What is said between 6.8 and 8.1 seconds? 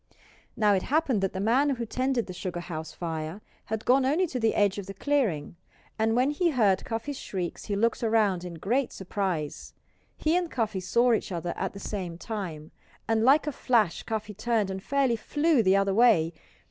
Cuffy's shrieks he looked